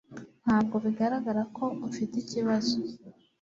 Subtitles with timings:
[0.43, 2.75] Ntabwo bigaragara ko ufite ikibazo.